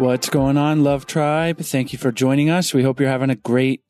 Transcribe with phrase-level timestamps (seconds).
[0.00, 1.58] What's going on, Love Tribe?
[1.58, 2.72] Thank you for joining us.
[2.72, 3.84] We hope you're having a great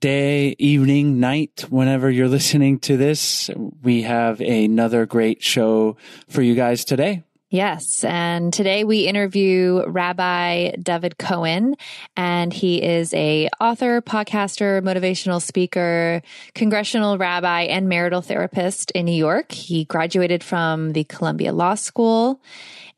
[0.00, 3.50] day, evening, night, whenever you're listening to this.
[3.82, 5.98] We have another great show
[6.30, 7.24] for you guys today.
[7.50, 8.04] Yes.
[8.04, 11.74] And today we interview Rabbi David Cohen,
[12.16, 16.22] and he is a author, podcaster, motivational speaker,
[16.54, 19.52] congressional rabbi, and marital therapist in New York.
[19.52, 22.40] He graduated from the Columbia Law School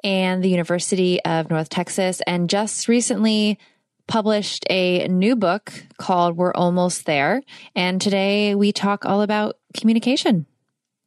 [0.05, 3.59] and the University of North Texas, and just recently
[4.07, 7.43] published a new book called We're Almost There.
[7.75, 10.47] And today we talk all about communication.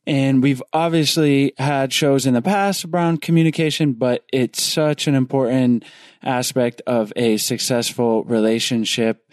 [0.07, 5.83] And we've obviously had shows in the past around communication, but it's such an important
[6.21, 9.27] aspect of a successful relationship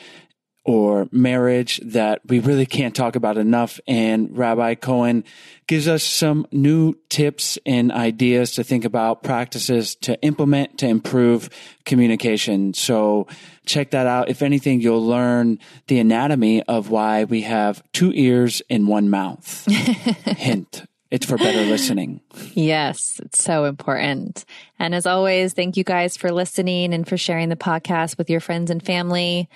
[0.65, 3.81] or marriage that we really can't talk about enough.
[3.89, 5.25] And Rabbi Cohen
[5.67, 11.51] gives us some new tips and ideas to think about, practices to implement to improve
[11.85, 12.75] communication.
[12.75, 13.27] So
[13.67, 14.29] check that out.
[14.29, 19.65] If anything, you'll learn the anatomy of why we have two ears in one mouth.
[19.67, 20.85] Hint.
[21.11, 22.21] it's for better listening.
[22.55, 24.45] Yes, it's so important.
[24.79, 28.41] And as always, thank you guys for listening and for sharing the podcast with your
[28.41, 29.49] friends and family.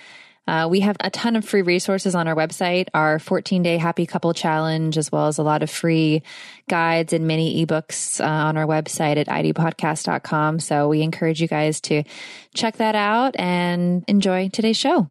[0.47, 4.05] Uh, we have a ton of free resources on our website, our 14 day happy
[4.05, 6.23] couple challenge, as well as a lot of free
[6.69, 10.59] guides and mini ebooks uh, on our website at idopodcast.com.
[10.59, 12.03] So we encourage you guys to
[12.53, 15.09] check that out and enjoy today's show.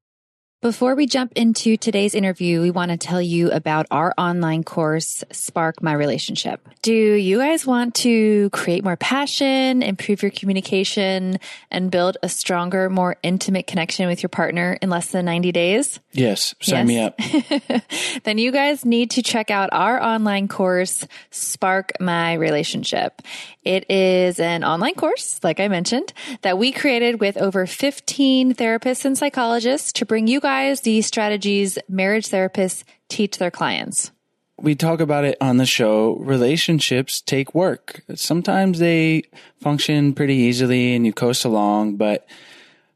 [0.67, 5.23] Before we jump into today's interview, we want to tell you about our online course,
[5.31, 6.61] Spark My Relationship.
[6.83, 11.39] Do you guys want to create more passion, improve your communication,
[11.71, 16.01] and build a stronger, more intimate connection with your partner in less than 90 days?
[16.17, 17.19] Yes, sign me up.
[18.25, 23.21] then you guys need to check out our online course, Spark My Relationship.
[23.65, 29.05] It is an online course, like I mentioned, that we created with over 15 therapists
[29.05, 34.11] and psychologists to bring you guys the strategies marriage therapists teach their clients.
[34.59, 36.17] We talk about it on the show.
[36.17, 38.03] Relationships take work.
[38.15, 39.25] Sometimes they
[39.61, 42.27] function pretty easily and you coast along, but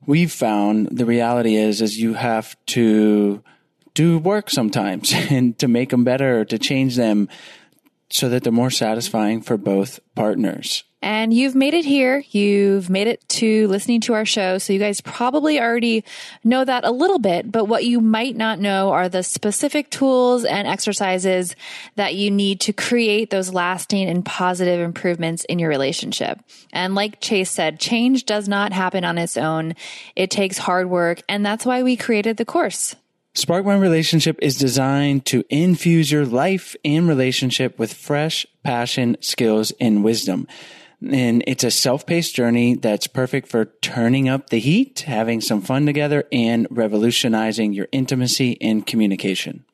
[0.06, 3.42] we've found the reality is is you have to
[3.94, 7.28] do work sometimes and to make them better, to change them
[8.10, 10.84] so that they're more satisfying for both partners.
[11.02, 12.22] And you've made it here.
[12.30, 14.58] You've made it to listening to our show.
[14.58, 16.04] So you guys probably already
[16.44, 20.44] know that a little bit, but what you might not know are the specific tools
[20.44, 21.56] and exercises
[21.96, 26.38] that you need to create those lasting and positive improvements in your relationship.
[26.70, 29.76] And like Chase said, change does not happen on its own.
[30.14, 31.22] It takes hard work.
[31.30, 32.94] And that's why we created the course.
[33.32, 39.72] Spark My Relationship is designed to infuse your life and relationship with fresh passion, skills,
[39.80, 40.48] and wisdom.
[41.02, 45.86] And it's a self-paced journey that's perfect for turning up the heat, having some fun
[45.86, 49.64] together, and revolutionizing your intimacy and communication.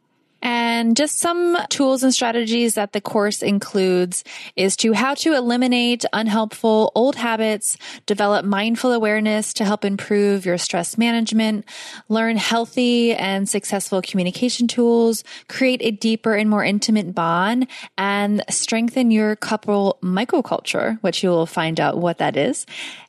[0.76, 4.24] And just some tools and strategies that the course includes
[4.56, 10.58] is to how to eliminate unhelpful old habits, develop mindful awareness to help improve your
[10.58, 11.64] stress management,
[12.10, 19.10] learn healthy and successful communication tools, create a deeper and more intimate bond, and strengthen
[19.10, 22.66] your couple microculture, which you will find out what that is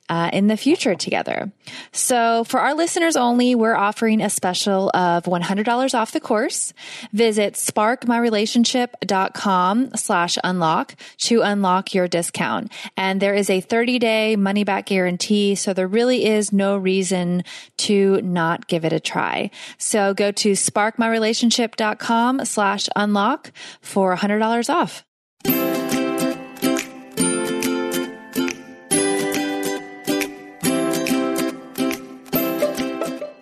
[0.10, 1.52] uh, in the future together.
[1.92, 6.74] So for our listeners only, we're offering a special of $100 off the course.
[7.12, 12.72] Visit sparkmyrelationship.com slash unlock to unlock your discount.
[12.96, 15.56] And there is a 30 day money back guarantee.
[15.56, 17.44] So there really is no reason
[17.78, 19.50] to not give it a try.
[19.78, 23.52] So go to sparkmyrelationship.com slash unlock
[23.82, 25.04] for $100 off.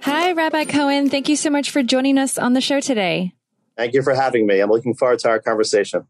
[0.02, 1.10] Hi, Rabbi Cohen.
[1.10, 3.34] Thank you so much for joining us on the show today.
[3.78, 4.60] Thank you for having me.
[4.60, 6.08] I'm looking forward to our conversation.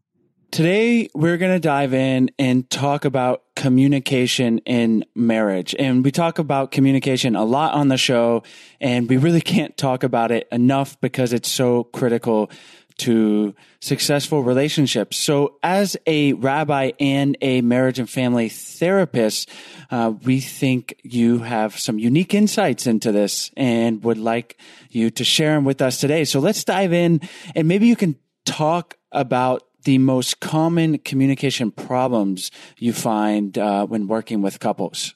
[0.51, 5.75] Today, we're going to dive in and talk about communication in marriage.
[5.77, 8.43] And we talk about communication a lot on the show,
[8.79, 12.49] and we really can't talk about it enough because it's so critical
[12.97, 15.17] to successful relationships.
[15.17, 19.49] So, as a rabbi and a marriage and family therapist,
[19.91, 24.57] uh, we think you have some unique insights into this and would like
[24.89, 26.23] you to share them with us today.
[26.25, 27.21] So, let's dive in
[27.55, 28.15] and maybe you can
[28.45, 35.15] talk about the most common communication problems you find uh, when working with couples.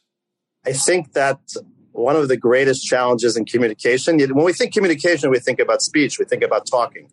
[0.65, 1.39] I think that
[1.91, 6.19] one of the greatest challenges in communication, when we think communication, we think about speech,
[6.19, 7.09] we think about talking.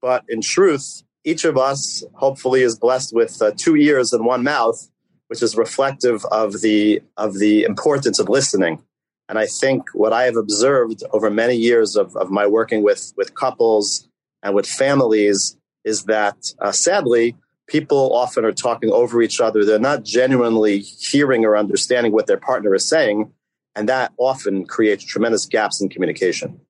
[0.00, 4.44] But in truth, each of us hopefully is blessed with uh, two ears and one
[4.44, 4.88] mouth,
[5.28, 8.82] which is reflective of the of the importance of listening.
[9.28, 13.12] And I think what I have observed over many years of, of my working with
[13.16, 14.08] with couples
[14.42, 17.36] and with families is that uh, sadly
[17.66, 19.64] people often are talking over each other.
[19.64, 23.30] They're not genuinely hearing or understanding what their partner is saying,
[23.76, 26.60] and that often creates tremendous gaps in communication.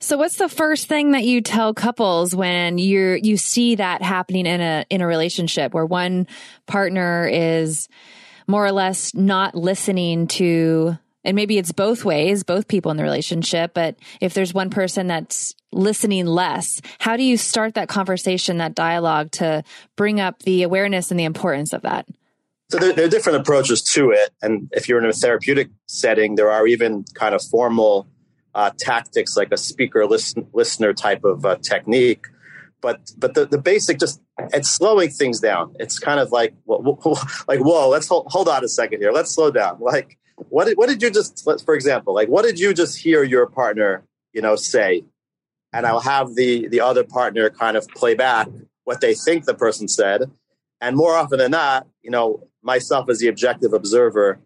[0.00, 4.46] So what's the first thing that you tell couples when you're you see that happening
[4.46, 6.28] in a in a relationship where one
[6.66, 7.88] partner is
[8.46, 13.02] more or less not listening to and maybe it's both ways, both people in the
[13.02, 18.58] relationship, but if there's one person that's listening less, how do you start that conversation,
[18.58, 19.62] that dialogue to
[19.96, 22.06] bring up the awareness and the importance of that?
[22.70, 24.30] So there, there, are different approaches to it.
[24.40, 28.06] And if you're in a therapeutic setting, there are even kind of formal
[28.54, 32.24] uh, tactics like a speaker listen, listener type of uh, technique.
[32.80, 34.20] But but the, the basic just
[34.52, 35.74] it's slowing things down.
[35.78, 39.12] It's kind of like like whoa, let's hold, hold on a second here.
[39.12, 39.78] Let's slow down.
[39.80, 43.24] Like what did, what did you just for example like what did you just hear
[43.24, 45.02] your partner you know say
[45.72, 48.46] and i'll have the the other partner kind of play back
[48.84, 50.30] what they think the person said
[50.80, 54.40] And more often than not, you know, myself as the objective observer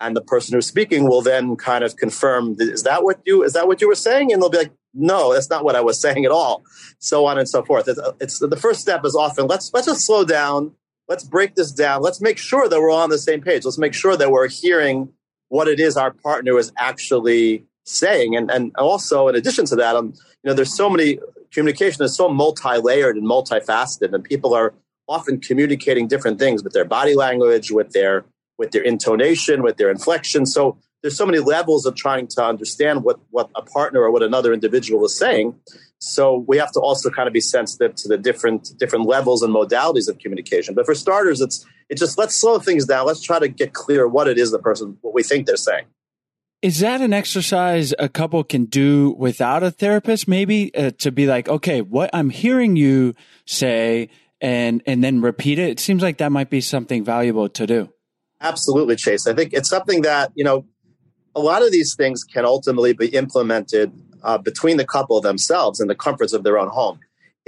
[0.00, 3.52] and the person who's speaking will then kind of confirm is that what you is
[3.54, 4.32] that what you were saying?
[4.32, 6.64] And they'll be like no that's not what i was saying at all.
[6.98, 7.88] So on and so forth.
[7.88, 10.72] It's, it's the first step is often let's let's just slow down.
[11.08, 12.02] Let's break this down.
[12.02, 13.64] Let's make sure that we're all on the same page.
[13.64, 15.08] Let's make sure that we're hearing
[15.48, 18.36] what it is our partner is actually saying.
[18.36, 20.12] And and also in addition to that um,
[20.42, 21.18] you know there's so many
[21.50, 24.74] communication is so multi-layered and multifaceted and people are
[25.08, 28.26] often communicating different things with their body language with their
[28.58, 30.44] with their intonation, with their inflection.
[30.44, 34.22] So there's so many levels of trying to understand what, what a partner or what
[34.22, 35.54] another individual is saying.
[35.98, 39.54] So we have to also kind of be sensitive to the different different levels and
[39.54, 40.74] modalities of communication.
[40.74, 43.06] But for starters, it's it's just let's slow things down.
[43.06, 45.86] Let's try to get clear what it is the person what we think they're saying.
[46.60, 50.26] Is that an exercise a couple can do without a therapist?
[50.26, 53.14] Maybe uh, to be like, okay, what I'm hearing you
[53.46, 54.08] say,
[54.40, 55.70] and and then repeat it.
[55.70, 57.92] It seems like that might be something valuable to do.
[58.40, 59.26] Absolutely, Chase.
[59.26, 60.64] I think it's something that, you know,
[61.34, 63.92] a lot of these things can ultimately be implemented
[64.22, 67.00] uh, between the couple themselves in the comforts of their own home.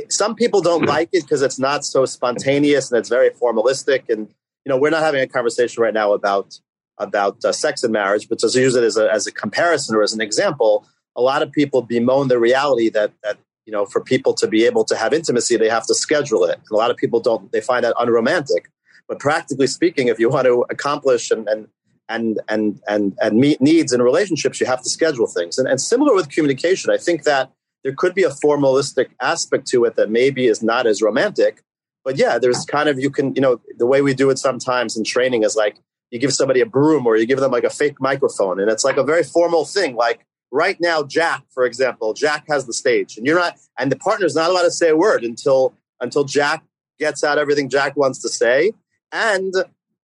[0.09, 4.09] Some people don't like it because it's not so spontaneous and it's very formalistic.
[4.09, 4.29] And,
[4.65, 6.59] you know, we're not having a conversation right now about
[6.99, 10.03] about uh, sex and marriage, but to use it as a, as a comparison or
[10.03, 14.03] as an example, a lot of people bemoan the reality that, that, you know, for
[14.03, 16.59] people to be able to have intimacy, they have to schedule it.
[16.59, 18.71] And a lot of people don't, they find that unromantic.
[19.11, 21.67] But practically speaking, if you want to accomplish and and
[22.09, 25.59] and and and, and meet needs in relationships, you have to schedule things.
[25.59, 27.51] And, and similar with communication, I think that
[27.83, 31.65] there could be a formalistic aspect to it that maybe is not as romantic.
[32.05, 34.97] But yeah, there's kind of you can you know the way we do it sometimes
[34.97, 35.81] in training is like
[36.13, 38.85] you give somebody a broom or you give them like a fake microphone, and it's
[38.85, 43.17] like a very formal thing, like right now jack for example jack has the stage
[43.17, 46.65] and you're not and the partner's not allowed to say a word until until jack
[46.99, 48.73] gets out everything jack wants to say
[49.13, 49.53] and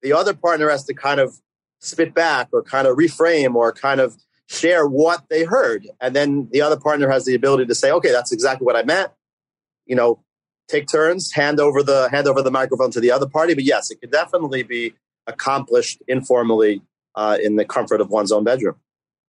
[0.02, 1.36] the other partner has to kind of
[1.80, 4.16] spit back or kind of reframe or kind of
[4.48, 5.86] share what they heard.
[6.00, 8.82] And then the other partner has the ability to say okay that's exactly what i
[8.82, 9.10] meant.
[9.86, 10.22] You know
[10.68, 13.54] take turns hand over the hand over the microphone to the other party.
[13.54, 14.94] But yes it could definitely be
[15.26, 16.82] accomplished informally
[17.14, 18.76] uh, in the comfort of one's own bedroom.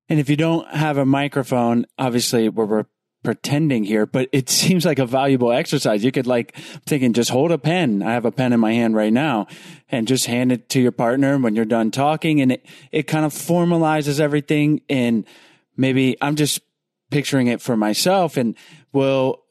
[0.10, 2.86] And if you don't have a microphone obviously we're
[3.27, 6.01] pretending here, but it seems like a valuable exercise.
[6.01, 6.55] You could like
[6.86, 8.01] thinking, just hold a pen.
[8.01, 9.48] I have a pen in my hand right now
[9.89, 12.39] and just hand it to your partner when you're done talking.
[12.39, 14.79] And it, it kind of formalizes everything.
[14.88, 15.25] And
[15.75, 16.62] maybe I'm just
[17.12, 18.55] picturing it for myself and
[18.93, 19.43] will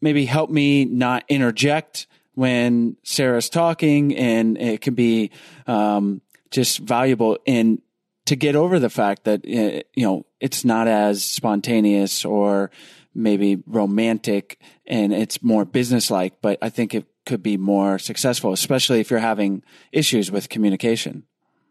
[0.00, 4.16] maybe help me not interject when Sarah's talking.
[4.16, 5.30] And it can be,
[5.66, 7.82] um, just valuable in
[8.24, 12.70] to get over the fact that, eh, you know, it's not as spontaneous or,
[13.14, 19.00] maybe romantic and it's more businesslike, but I think it could be more successful, especially
[19.00, 19.62] if you're having
[19.92, 21.24] issues with communication.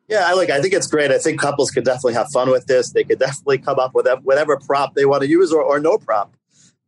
[0.07, 0.49] Yeah, I like.
[0.49, 1.11] I think it's great.
[1.11, 2.91] I think couples could definitely have fun with this.
[2.91, 5.99] They could definitely come up with whatever prop they want to use, or, or no
[5.99, 6.35] prop.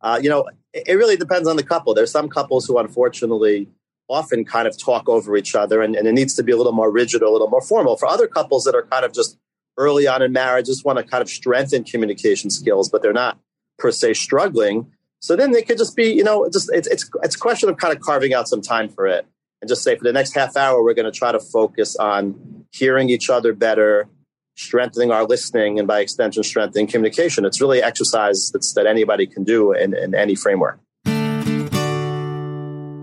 [0.00, 1.94] Uh, you know, it, really depends on the couple.
[1.94, 3.68] There's some couples who, unfortunately,
[4.08, 6.72] often kind of talk over each other, and, and it needs to be a little
[6.72, 7.96] more rigid, or a little more formal.
[7.96, 9.38] For other couples that are kind of just
[9.76, 13.38] early on in marriage, just want to kind of strengthen communication skills, but they're not
[13.82, 14.86] per se struggling.
[15.18, 17.76] So then they could just be, you know, just it's it's it's a question of
[17.76, 19.26] kind of carving out some time for it
[19.60, 22.64] and just say for the next half hour we're going to try to focus on
[22.70, 24.08] hearing each other better,
[24.56, 27.44] strengthening our listening, and by extension strengthening communication.
[27.44, 30.78] It's really exercise that's, that anybody can do in, in any framework.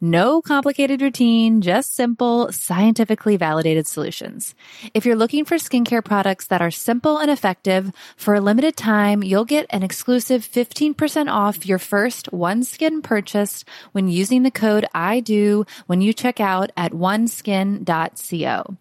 [0.00, 4.54] no complicated routine, just simple, scientifically validated solutions.
[4.94, 9.22] If you're looking for skincare products that are simple and effective, for a limited time,
[9.22, 15.20] you'll get an exclusive 15% off your first OneSkin purchase when using the code I
[15.20, 18.76] do when you check out at oneskin.co.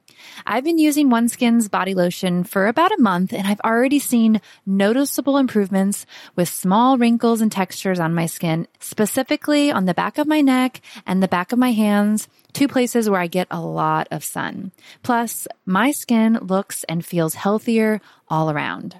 [0.45, 5.37] I've been using OneSkin's body lotion for about a month and I've already seen noticeable
[5.37, 6.05] improvements
[6.35, 10.81] with small wrinkles and textures on my skin, specifically on the back of my neck
[11.05, 14.71] and the back of my hands, two places where I get a lot of sun.
[15.03, 18.99] Plus, my skin looks and feels healthier all around.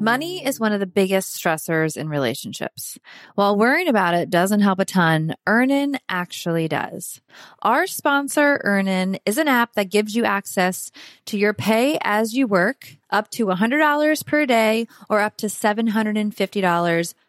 [0.00, 2.98] Money is one of the biggest stressors in relationships.
[3.34, 7.22] While worrying about it doesn't help a ton, Earnin actually does.
[7.62, 10.92] Our sponsor, Earnin, is an app that gives you access
[11.26, 17.14] to your pay as you work, up to $100 per day or up to $750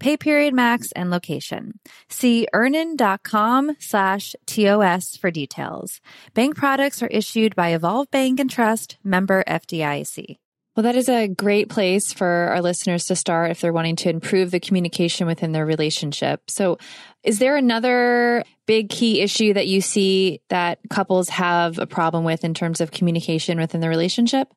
[0.00, 1.78] pay period max, and location.
[2.08, 6.00] See earnin.com slash TOS for details.
[6.34, 10.38] Bank products are issued by Evolve Bank and Trust, member FDIC.
[10.76, 14.08] Well, that is a great place for our listeners to start if they're wanting to
[14.08, 16.48] improve the communication within their relationship.
[16.48, 16.78] So,
[17.22, 22.44] is there another big key issue that you see that couples have a problem with
[22.44, 24.48] in terms of communication within the relationship?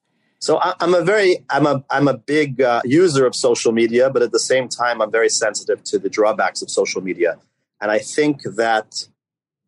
[0.43, 4.09] So I, I'm a very I'm a I'm a big uh, user of social media,
[4.09, 7.37] but at the same time, I'm very sensitive to the drawbacks of social media,
[7.79, 9.07] and I think that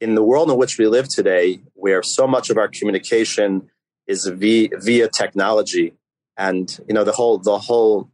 [0.02, 3.70] in the world in which we live today, where so much of our communication
[4.06, 5.94] is via, via technology,
[6.36, 8.12] and you know the whole the whole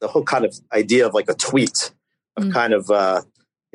[0.00, 1.90] the whole kind of idea of like a tweet
[2.36, 2.52] of mm.
[2.52, 3.22] kind of uh,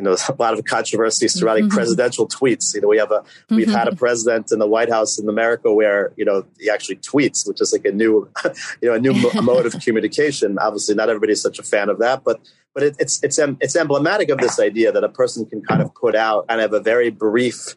[0.02, 1.78] you know, a lot of controversy surrounding mm-hmm.
[1.78, 2.74] presidential tweets.
[2.74, 3.76] You know, we have a we've mm-hmm.
[3.76, 7.48] had a president in the White House in America where you know he actually tweets,
[7.48, 8.30] which is like a new,
[8.82, 10.58] you know, a new mode of communication.
[10.60, 12.42] Obviously, not everybody's such a fan of that, but
[12.74, 15.94] but it, it's it's it's emblematic of this idea that a person can kind of
[15.94, 17.76] put out kind of a very brief.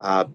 [0.00, 0.26] Uh,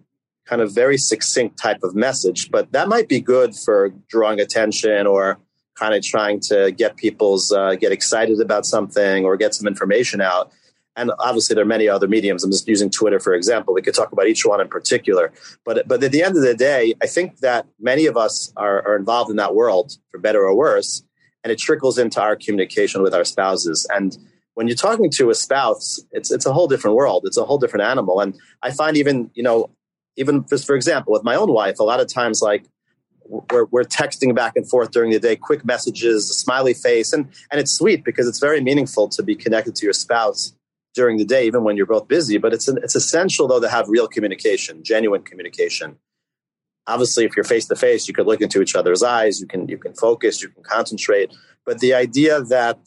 [0.48, 5.06] kind of very succinct type of message, but that might be good for drawing attention
[5.06, 5.38] or
[5.76, 10.22] kind of trying to get people's uh, get excited about something or get some information
[10.22, 10.52] out
[11.00, 12.44] and obviously there are many other mediums.
[12.44, 13.74] I'm just using Twitter for example.
[13.74, 15.32] We could talk about each one in particular,
[15.66, 18.86] but but at the end of the day, I think that many of us are,
[18.88, 21.04] are involved in that world for better or worse,
[21.44, 23.88] and it trickles into our communication with our spouses.
[23.90, 24.18] And
[24.56, 27.24] when you're talking to a spouse, it's it's a whole different world.
[27.26, 28.20] It's a whole different animal.
[28.20, 29.70] And I find even you know
[30.18, 32.66] even just for example with my own wife, a lot of times like
[33.52, 37.30] we're, we're texting back and forth during the day, quick messages, a smiley face, and
[37.52, 40.54] and it's sweet because it's very meaningful to be connected to your spouse
[40.94, 42.38] during the day, even when you're both busy.
[42.38, 45.98] But it's, an, it's essential, though, to have real communication, genuine communication.
[46.88, 49.40] Obviously, if you're face to face, you could look into each other's eyes.
[49.40, 50.42] You can you can focus.
[50.42, 51.32] You can concentrate.
[51.64, 52.80] But the idea that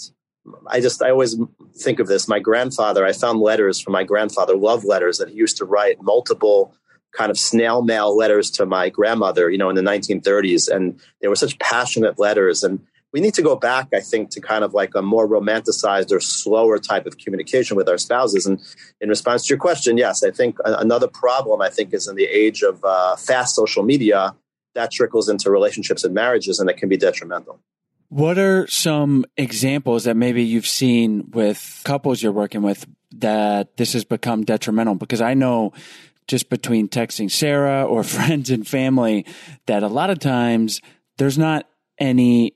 [0.67, 1.37] I just I always
[1.77, 2.29] think of this.
[2.29, 6.03] My grandfather, I found letters from my grandfather, love letters that he used to write
[6.03, 6.75] multiple
[7.13, 11.29] kind of snail mail letters to my grandmother, you know, in the 1930s, and they
[11.29, 12.65] were such passionate letters.
[12.65, 12.81] And
[13.13, 16.21] we need to go back, I think, to kind of like a more romanticized or
[16.21, 18.47] slower type of communication with our spouses.
[18.47, 18.59] And
[19.01, 22.25] in response to your question, yes, I think another problem, I think, is in the
[22.25, 24.35] age of uh, fast social media,
[24.75, 27.61] that trickles into relationships and marriages, and it can be detrimental.
[28.09, 33.93] What are some examples that maybe you've seen with couples you're working with that this
[33.93, 34.95] has become detrimental?
[34.95, 35.73] Because I know
[36.29, 39.27] just between texting Sarah or friends and family
[39.67, 40.81] that a lot of times
[41.19, 42.55] there's not any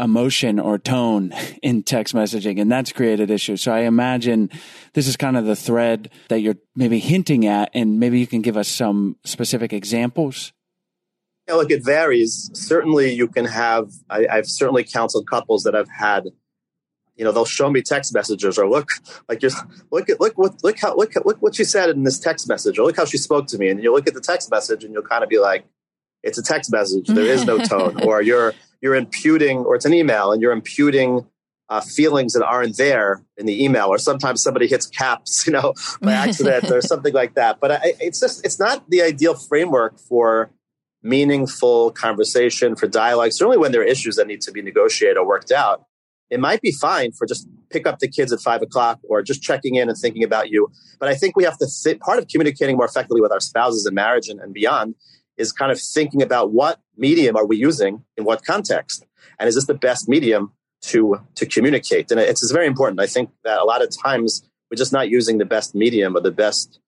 [0.00, 3.62] emotion or tone in text messaging, and that's created issues.
[3.62, 4.50] So I imagine
[4.94, 8.42] this is kind of the thread that you're maybe hinting at, and maybe you can
[8.42, 10.52] give us some specific examples.
[11.48, 12.50] Yeah, look, it varies.
[12.54, 13.90] Certainly, you can have.
[14.08, 16.28] I, I've certainly counseled couples that have had
[17.16, 18.88] you know they'll show me text messages or look
[19.28, 19.50] like you're
[19.90, 22.78] look at look what look how look look what she said in this text message
[22.78, 24.92] or look how she spoke to me and you look at the text message and
[24.92, 25.64] you'll kind of be like
[26.22, 29.94] it's a text message there is no tone or you're you're imputing or it's an
[29.94, 31.26] email and you're imputing
[31.68, 35.72] uh, feelings that aren't there in the email or sometimes somebody hits caps you know
[36.02, 39.98] by accident or something like that but I, it's just it's not the ideal framework
[39.98, 40.50] for
[41.02, 45.26] meaningful conversation for dialogue certainly when there are issues that need to be negotiated or
[45.26, 45.86] worked out
[46.32, 49.42] it might be fine for just pick up the kids at five o'clock or just
[49.42, 50.70] checking in and thinking about you.
[50.98, 53.86] But I think we have to th- part of communicating more effectively with our spouses
[53.86, 54.94] in marriage and, and beyond
[55.36, 59.04] is kind of thinking about what medium are we using in what context,
[59.38, 60.52] and is this the best medium
[60.82, 62.10] to to communicate?
[62.10, 63.00] And it's, it's very important.
[63.00, 66.20] I think that a lot of times we're just not using the best medium or
[66.20, 66.80] the best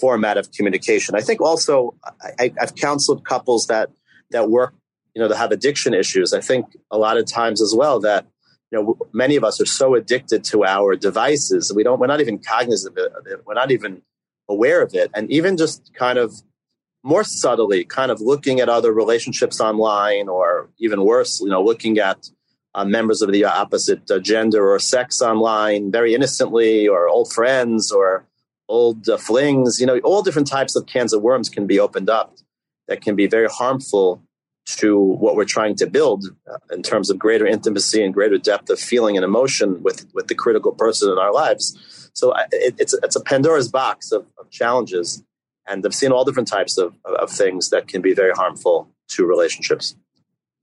[0.00, 1.14] format of communication.
[1.14, 1.94] I think also
[2.38, 3.90] I, I've counseled couples that
[4.30, 4.74] that work,
[5.14, 6.32] you know, that have addiction issues.
[6.32, 8.26] I think a lot of times as well that
[8.72, 12.22] you know, many of us are so addicted to our devices, we don't, we're not
[12.22, 13.42] even cognizant of it.
[13.44, 14.00] We're not even
[14.48, 15.10] aware of it.
[15.14, 16.32] And even just kind of
[17.02, 21.98] more subtly, kind of looking at other relationships online, or even worse, you know, looking
[21.98, 22.28] at
[22.74, 27.90] uh, members of the opposite uh, gender or sex online very innocently, or old friends,
[27.90, 28.24] or
[28.68, 29.80] old uh, flings.
[29.80, 32.36] You know, all different types of cans of worms can be opened up
[32.88, 34.22] that can be very harmful
[34.64, 38.70] to what we're trying to build uh, in terms of greater intimacy and greater depth
[38.70, 42.10] of feeling and emotion with, with the critical person in our lives.
[42.14, 45.22] So it, it's, it's a Pandora's box of, of, challenges.
[45.66, 49.26] And I've seen all different types of, of things that can be very harmful to
[49.26, 49.94] relationships.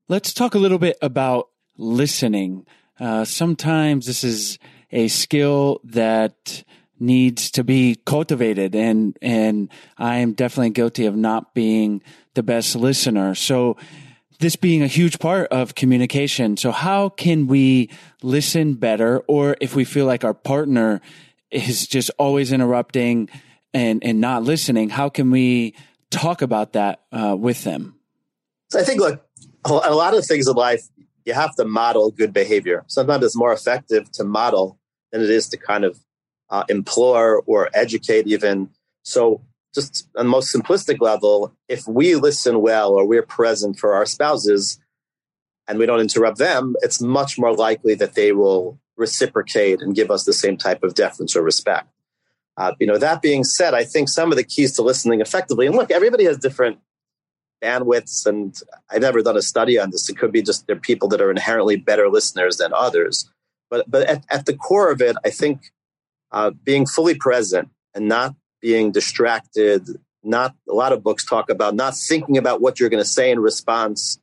[0.08, 2.66] Let's talk a little bit about listening.
[3.00, 4.60] Uh, sometimes this is
[4.92, 6.64] a skill that
[7.00, 12.02] needs to be cultivated and and I am definitely guilty of not being
[12.34, 13.36] the best listener.
[13.36, 13.78] So
[14.40, 16.58] this being a huge part of communication.
[16.58, 17.90] So how can we
[18.22, 21.02] listen better or if we feel like our partner
[21.52, 23.30] is just always interrupting
[23.74, 25.76] and and not listening, how can we
[26.10, 27.96] talk about that uh, with them?
[28.70, 29.24] So I think look,
[29.66, 30.84] a lot of things in life
[31.26, 32.84] you have to model good behavior.
[32.88, 34.80] Sometimes it's more effective to model
[35.12, 36.00] than it is to kind of
[36.50, 38.70] uh, implore or educate even.
[39.04, 39.42] So
[39.74, 44.06] just on the most simplistic level, if we listen well or we're present for our
[44.06, 44.80] spouses
[45.68, 50.10] and we don't interrupt them, it's much more likely that they will reciprocate and give
[50.10, 51.88] us the same type of deference or respect.
[52.60, 55.66] Uh, you know, that being said, I think some of the keys to listening effectively,
[55.66, 56.80] and look, everybody has different
[57.64, 58.56] bandwidths, and
[58.92, 60.10] I've never done a study on this.
[60.10, 63.32] It could be just there are people that are inherently better listeners than others.
[63.70, 65.72] But, but at, at the core of it, I think
[66.32, 69.88] uh, being fully present and not being distracted.
[70.22, 73.32] Not a lot of books talk about not thinking about what you're going to say
[73.32, 74.20] in response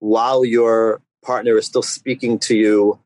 [0.00, 2.98] while your partner is still speaking to you,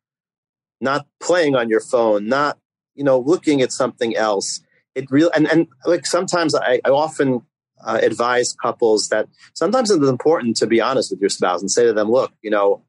[0.80, 2.58] not playing on your phone, not
[2.94, 4.60] you know looking at something else.
[4.94, 7.42] It real and and like sometimes I, I often
[7.84, 11.84] uh, advise couples that sometimes it's important to be honest with your spouse and say
[11.84, 12.82] to them, look, you know,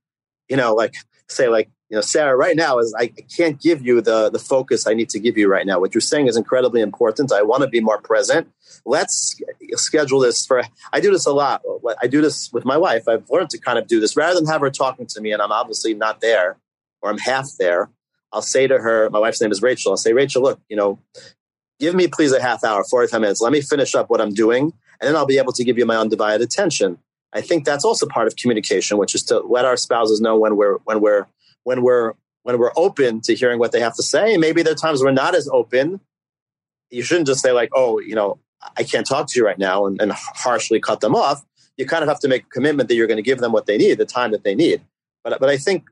[0.49, 0.95] you know, like
[1.27, 4.87] say like you know, Sarah, right now is I can't give you the the focus
[4.87, 5.79] I need to give you right now.
[5.79, 7.33] What you're saying is incredibly important.
[7.33, 8.49] I want to be more present.
[8.85, 9.35] Let's
[9.73, 10.63] schedule this for.
[10.93, 11.61] I do this a lot.
[12.01, 13.07] I do this with my wife.
[13.09, 15.41] I've learned to kind of do this rather than have her talking to me and
[15.41, 16.57] I'm obviously not there
[17.01, 17.89] or I'm half there.
[18.33, 19.91] I'll say to her, my wife's name is Rachel.
[19.91, 20.99] I'll say, Rachel, look, you know,
[21.81, 23.41] give me please a half hour, 45 minutes.
[23.41, 25.85] Let me finish up what I'm doing, and then I'll be able to give you
[25.85, 26.99] my undivided attention.
[27.33, 30.55] I think that's also part of communication, which is to let our spouses know when
[30.55, 31.25] we're when we're
[31.63, 32.13] when we're
[32.43, 34.37] when we're open to hearing what they have to say.
[34.37, 35.99] Maybe there are times we're not as open.
[36.91, 38.37] You shouldn't just say like, "Oh, you know,
[38.77, 41.43] I can't talk to you right now," and, and harshly cut them off.
[41.77, 43.65] You kind of have to make a commitment that you're going to give them what
[43.65, 44.81] they need, the time that they need.
[45.23, 45.85] But but I think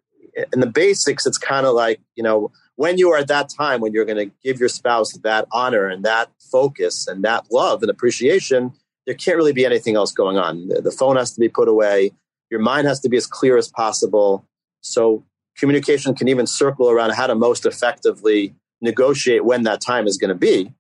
[0.54, 3.81] in the basics, it's kind of like you know when you are at that time
[3.81, 7.81] when you're going to give your spouse that honor and that focus and that love
[7.81, 8.71] and appreciation.
[9.05, 10.69] There can't really be anything else going on.
[10.69, 12.11] The, phone has to be put away.
[12.49, 14.45] Your mind has to be as clear as possible.
[14.79, 15.25] So
[15.57, 20.29] communication can even circle around how to most effectively negotiate when that time is going
[20.29, 20.71] to be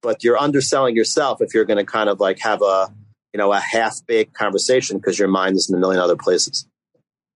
[0.00, 2.86] but you're underselling yourself if you're going to kind of like have a
[3.34, 6.68] you know a half baked conversation because your mind is in a million other places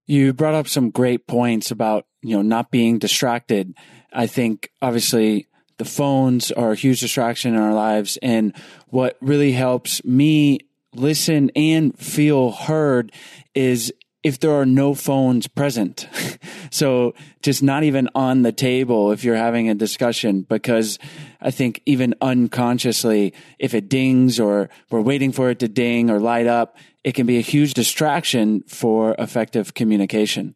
[0.06, 3.74] you brought up some great points about you know not being distracted
[4.14, 5.46] i think obviously
[5.78, 8.54] the phones are a huge distraction in our lives and
[8.88, 10.60] what really helps me
[10.94, 13.12] listen and feel heard
[13.54, 16.08] is if there are no phones present.
[16.70, 20.98] so just not even on the table if you're having a discussion, because
[21.40, 26.20] I think even unconsciously, if it dings or we're waiting for it to ding or
[26.20, 30.54] light up, it can be a huge distraction for effective communication.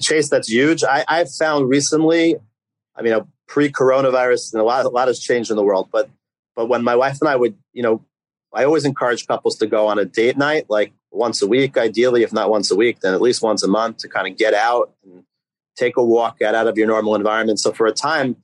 [0.00, 0.84] Chase, that's huge.
[0.84, 2.36] I, I've found recently,
[2.96, 3.14] I mean,
[3.48, 5.88] pre-coronavirus, and a lot, a lot has changed in the world.
[5.92, 6.10] But,
[6.54, 8.04] but when my wife and I would, you know,
[8.54, 12.22] I always encourage couples to go on a date night, like once a week, ideally,
[12.22, 14.52] if not once a week, then at least once a month to kind of get
[14.52, 15.24] out and
[15.76, 17.60] take a walk, get out of your normal environment.
[17.60, 18.36] So for a time,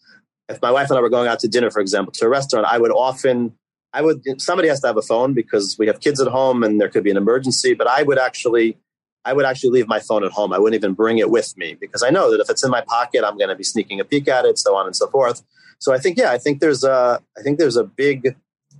[0.48, 2.66] if my wife and I were going out to dinner, for example, to a restaurant,
[2.66, 3.52] I would often,
[3.92, 6.80] I would, somebody has to have a phone because we have kids at home and
[6.80, 8.78] there could be an emergency, but I would actually,
[9.24, 10.52] I would actually leave my phone at home.
[10.52, 12.81] I wouldn't even bring it with me because I know that if it's in my
[12.81, 15.42] pocket, I'm going to be sneaking a peek at it, so on and so forth.
[15.81, 18.37] So I think, yeah, I think there's a, I think there's a big,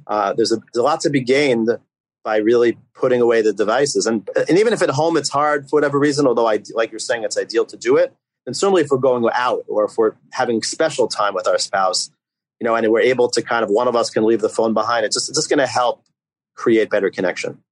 [0.07, 1.69] uh, there's, a, there's a lot to be gained
[2.25, 4.07] by really putting away the devices.
[4.07, 6.99] And, and even if at home it's hard for whatever reason, although I, like you're
[6.99, 8.13] saying, it's ideal to do it.
[8.47, 12.11] And certainly if we're going out or if we're having special time with our spouse,
[12.61, 14.75] you know, and we're able to kind of, one of us can leave the phone
[14.75, 16.03] behind, it's just, it's just going to help
[16.57, 17.63] create better connection.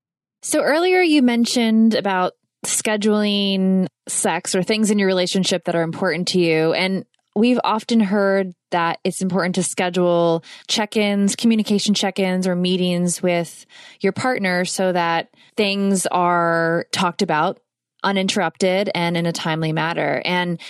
[0.43, 2.35] So earlier you mentioned about
[2.67, 6.73] scheduling sex or things in your relationship that are important to you.
[6.73, 13.67] And we've often heard that it's important to schedule check-ins, communication check-ins or meetings with
[14.01, 17.61] your partner so that things are talked about
[18.03, 20.23] uninterrupted and in a timely manner.
[20.25, 20.61] And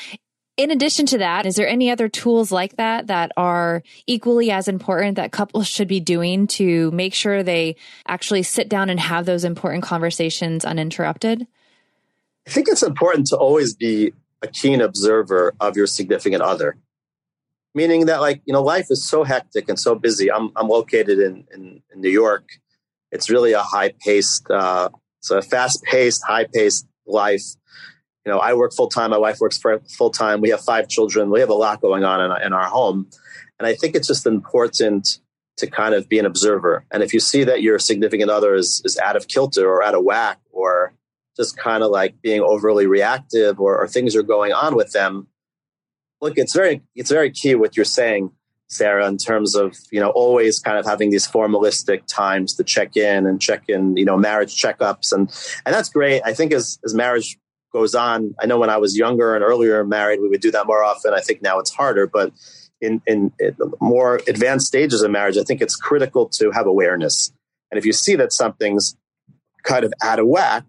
[0.57, 4.69] in addition to that, is there any other tools like that that are equally as
[4.69, 7.77] important that couples should be doing to make sure they
[8.09, 11.47] actually sit down and have those important conversations uninterrupted?
[12.47, 16.77] I think it's important to always be a keen observer of your significant other.
[17.75, 20.31] Meaning that, like, you know, life is so hectic and so busy.
[20.31, 22.49] I'm, I'm located in, in, in New York.
[23.13, 24.89] It's really a high paced, uh,
[25.31, 27.45] a fast paced, high paced life.
[28.25, 29.11] You know, I work full time.
[29.11, 30.41] My wife works full time.
[30.41, 31.31] We have five children.
[31.31, 33.11] We have a lot going on in, in our home.
[33.59, 35.19] And I think it's just important
[35.59, 36.85] to kind of be an observer.
[36.91, 39.95] And if you see that your significant other is, is out of kilter or out
[39.95, 40.95] of whack or
[41.37, 45.27] just kind of like being overly reactive or, or things are going on with them.
[46.21, 48.31] Look, it's very it's very key what you're saying,
[48.69, 52.97] Sarah, in terms of you know always kind of having these formalistic times to check
[52.97, 55.29] in and check in, you know, marriage checkups and
[55.67, 56.23] and that's great.
[56.25, 57.39] I think as as marriage
[57.73, 60.67] goes on, I know when I was younger and earlier married, we would do that
[60.67, 61.13] more often.
[61.13, 62.33] I think now it's harder, but
[62.81, 67.33] in, in, in more advanced stages of marriage, I think it's critical to have awareness.
[67.71, 68.97] And if you see that something's
[69.63, 70.65] kind of out of whack,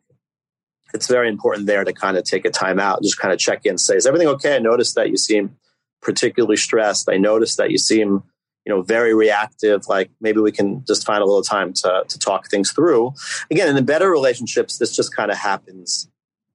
[0.97, 3.65] it's very important there to kind of take a time out, just kind of check
[3.65, 4.55] in, say, is everything okay?
[4.55, 5.55] I noticed that you seem
[6.01, 7.07] particularly stressed.
[7.07, 8.23] I noticed that you seem,
[8.65, 9.87] you know, very reactive.
[9.87, 13.13] Like maybe we can just find a little time to, to talk things through.
[13.51, 16.09] Again, in the better relationships, this just kind of happens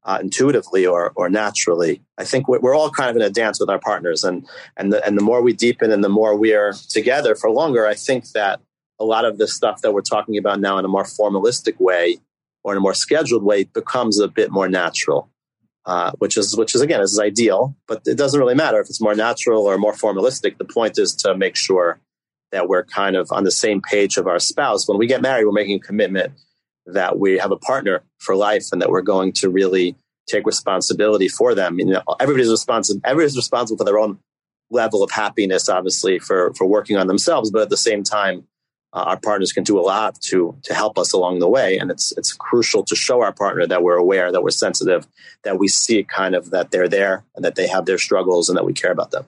[0.05, 2.03] uh, intuitively or, or naturally.
[2.19, 4.45] I think we're, all kind of in a dance with our partners and,
[4.77, 7.87] and the, and the more we deepen and the more we are together for longer,
[7.87, 8.61] I think that
[8.99, 12.19] a lot of the stuff that we're talking about now in a more formalistic way
[12.64, 15.29] or in a more scheduled way becomes a bit more natural.
[15.85, 19.01] Uh, which is which is again is ideal, but it doesn't really matter if it's
[19.01, 20.57] more natural or more formalistic.
[20.57, 21.98] The point is to make sure
[22.53, 24.87] that we're kind of on the same page of our spouse.
[24.87, 26.35] When we get married, we're making a commitment
[26.87, 29.96] that we have a partner for life and that we're going to really
[30.29, 31.81] take responsibility for them.
[31.81, 33.01] You know, everybody's responsible.
[33.05, 34.18] Everybody's responsible for their own
[34.70, 37.51] level of happiness, obviously, for for working on themselves.
[37.51, 38.46] But at the same time,
[38.93, 41.79] uh, our partners can do a lot to to help us along the way.
[41.79, 45.07] And it's it's crucial to show our partner that we're aware that we're sensitive
[45.45, 48.57] that we see kind of that they're there and that they have their struggles and
[48.57, 49.27] that we care about them.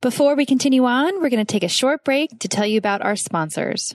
[0.00, 3.02] Before we continue on we're going to take a short break to tell you about
[3.02, 3.94] our sponsors.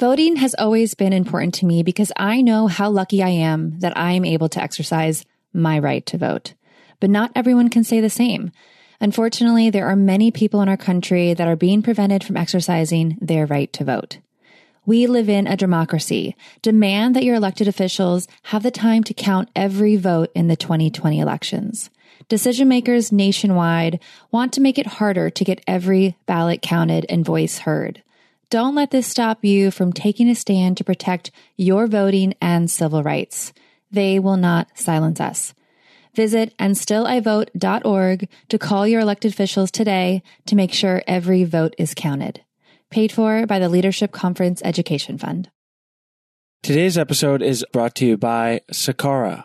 [0.00, 3.96] Voting has always been important to me because i know how lucky i am that
[3.96, 6.54] i am able to exercise my right to vote.
[7.00, 8.50] But not everyone can say the same.
[9.00, 13.46] Unfortunately, there are many people in our country that are being prevented from exercising their
[13.46, 14.18] right to vote.
[14.86, 16.36] We live in a democracy.
[16.60, 21.20] Demand that your elected officials have the time to count every vote in the 2020
[21.20, 21.88] elections.
[22.28, 23.98] Decision makers nationwide
[24.30, 28.02] want to make it harder to get every ballot counted and voice heard.
[28.50, 33.02] Don't let this stop you from taking a stand to protect your voting and civil
[33.02, 33.54] rights.
[33.90, 35.54] They will not silence us.
[36.14, 42.42] Visit andstillivote.org to call your elected officials today to make sure every vote is counted
[42.90, 45.50] paid for by the Leadership Conference Education Fund.
[46.62, 49.44] Today's episode is brought to you by Sakara.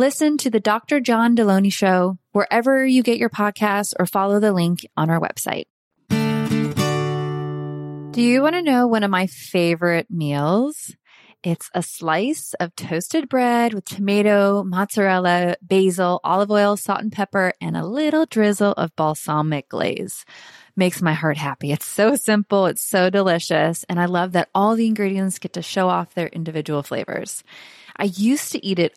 [0.00, 1.00] Listen to the Dr.
[1.00, 5.64] John Delony Show wherever you get your podcasts or follow the link on our website.
[8.12, 10.94] Do you want to know one of my favorite meals?
[11.42, 17.52] It's a slice of toasted bread with tomato, mozzarella, basil, olive oil, salt and pepper,
[17.60, 20.24] and a little drizzle of balsamic glaze.
[20.76, 21.72] Makes my heart happy.
[21.72, 22.66] It's so simple.
[22.66, 23.84] It's so delicious.
[23.88, 27.42] And I love that all the ingredients get to show off their individual flavors.
[27.96, 28.96] I used to eat it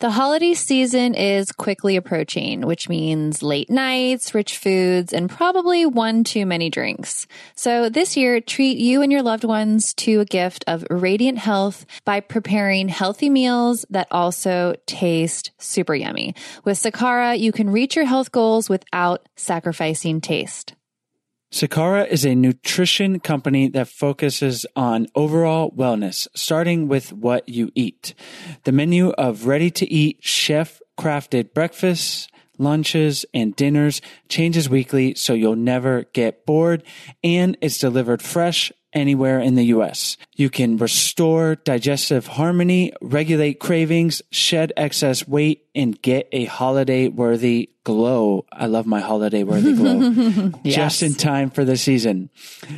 [0.00, 6.24] The holiday season is quickly approaching, which means late nights, rich foods, and probably one
[6.24, 7.28] too many drinks.
[7.54, 11.86] So this year, treat you and your loved ones to a gift of radiant health
[12.04, 16.34] by preparing healthy meals that also taste super yummy.
[16.64, 20.74] With Sakara, you can reach your health goals without sacrificing taste.
[21.54, 28.12] Sakara is a nutrition company that focuses on overall wellness, starting with what you eat.
[28.64, 32.26] The menu of ready to eat chef crafted breakfasts,
[32.58, 36.82] lunches, and dinners, changes weekly so you'll never get bored,
[37.22, 40.16] and it's delivered fresh anywhere in the US.
[40.36, 47.70] You can restore digestive harmony, regulate cravings, shed excess weight, and get a holiday worthy
[47.84, 48.46] glow.
[48.50, 50.52] I love my holiday worthy glow.
[50.64, 52.30] Just in time for the season.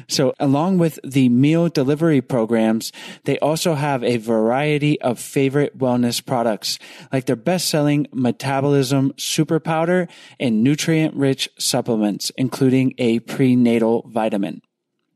[0.09, 2.93] So along with the meal delivery programs,
[3.25, 6.79] they also have a variety of favorite wellness products
[7.13, 10.09] like their best selling metabolism super powder
[10.41, 14.61] and nutrient rich supplements, including a prenatal vitamin.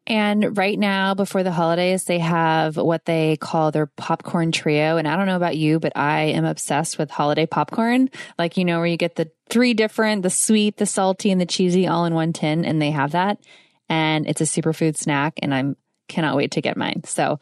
[0.07, 4.97] And right now, before the holidays, they have what they call their popcorn trio.
[4.97, 8.11] And I don't know about you, but I am obsessed with holiday popcorn.
[8.39, 11.47] Like, you know, where you get the three different, the sweet, the salty, and the
[11.47, 12.65] cheesy all in one tin.
[12.65, 13.39] And they have that.
[13.89, 15.39] And it's a superfood snack.
[15.43, 15.77] And I'm
[16.11, 17.03] cannot wait to get mine.
[17.05, 17.39] So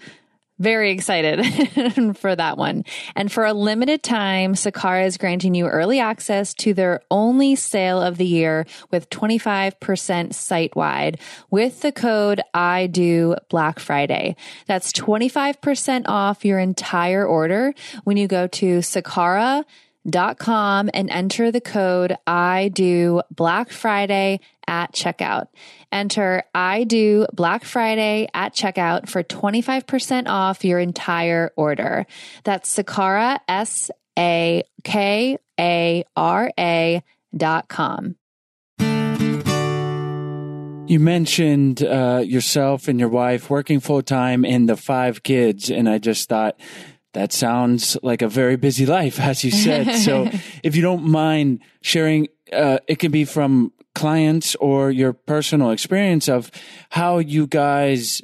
[0.58, 2.84] very excited for that one.
[3.14, 8.02] And for a limited time, Sakara is granting you early access to their only sale
[8.02, 14.36] of the year with 25% site wide with the code I do Black Friday.
[14.66, 19.64] That's 25% off your entire order when you go to Sakara
[20.08, 25.48] dot com and enter the code I do Black Friday at checkout.
[25.90, 32.06] Enter I do Black Friday at checkout for 25% off your entire order.
[32.44, 37.02] That's Sakara, S A K A R A
[37.36, 38.16] dot com.
[40.88, 45.88] You mentioned uh, yourself and your wife working full time and the five kids, and
[45.88, 46.58] I just thought
[47.12, 49.96] that sounds like a very busy life, as you said.
[49.96, 50.30] so,
[50.62, 56.28] if you don't mind sharing, uh, it can be from clients or your personal experience
[56.28, 56.50] of
[56.90, 58.22] how you guys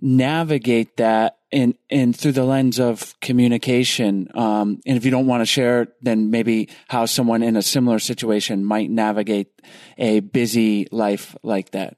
[0.00, 4.28] navigate that and in through the lens of communication.
[4.34, 7.98] Um, and if you don't want to share, then maybe how someone in a similar
[7.98, 9.48] situation might navigate
[9.96, 11.96] a busy life like that.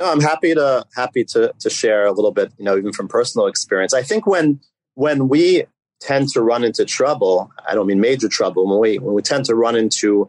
[0.00, 3.06] No, I'm happy to happy to to share a little bit, you know, even from
[3.08, 3.94] personal experience.
[3.94, 4.60] I think when
[4.94, 5.64] when we
[6.00, 9.44] tend to run into trouble, I don't mean major trouble, when we when we tend
[9.46, 10.28] to run into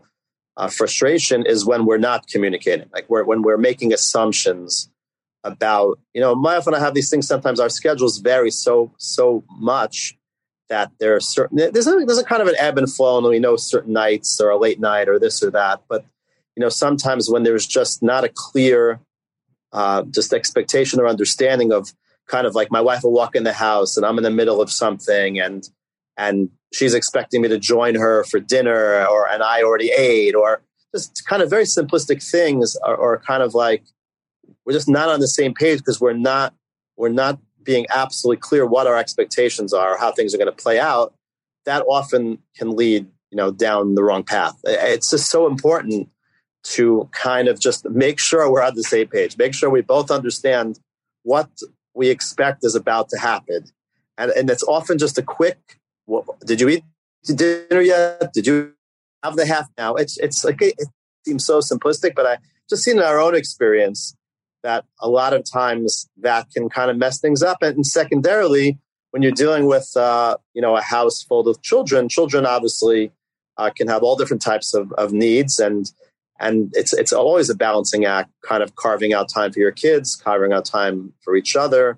[0.59, 4.89] uh, frustration is when we're not communicating, like we're, when we're making assumptions
[5.45, 7.27] about, you know, my wife and I have these things.
[7.27, 10.17] Sometimes our schedules vary so so much
[10.67, 13.25] that there are certain there's a, there's a kind of an ebb and flow, and
[13.25, 15.81] we know certain nights or a late night or this or that.
[15.87, 16.03] But
[16.57, 18.99] you know, sometimes when there's just not a clear
[19.71, 21.93] uh, just expectation or understanding of
[22.27, 24.61] kind of like my wife will walk in the house and I'm in the middle
[24.61, 25.67] of something and
[26.19, 30.61] and she's expecting me to join her for dinner or and I already ate or
[30.93, 33.83] just kind of very simplistic things are, are kind of like
[34.65, 36.53] we're just not on the same page because we're not
[36.97, 40.79] we're not being absolutely clear what our expectations are how things are going to play
[40.79, 41.13] out
[41.65, 46.09] that often can lead you know down the wrong path it's just so important
[46.61, 50.11] to kind of just make sure we're on the same page make sure we both
[50.11, 50.79] understand
[51.23, 51.49] what
[51.93, 53.65] we expect is about to happen.
[54.17, 55.78] And, and it's often just a quick,
[56.09, 56.83] well, did you eat
[57.23, 58.33] dinner yet?
[58.33, 58.73] Did you
[59.23, 59.95] have the half now?
[59.95, 60.87] It's, it's like, it, it
[61.25, 62.37] seems so simplistic, but I
[62.69, 64.15] just seen in our own experience
[64.63, 67.61] that a lot of times that can kind of mess things up.
[67.61, 68.77] And secondarily,
[69.11, 73.11] when you're dealing with, uh, you know, a house full of children, children obviously
[73.57, 75.91] uh, can have all different types of, of needs and,
[76.39, 80.15] and it's it's always a balancing act kind of carving out time for your kids
[80.15, 81.97] carving out time for each other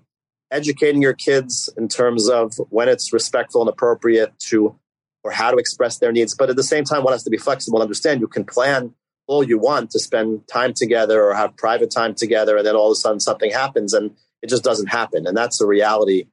[0.52, 4.78] educating your kids in terms of when it's respectful and appropriate to
[5.24, 7.38] or how to express their needs but at the same time one has to be
[7.38, 8.94] flexible and understand you can plan
[9.28, 12.88] all you want to spend time together or have private time together and then all
[12.88, 16.26] of a sudden something happens and it just doesn't happen and that's the reality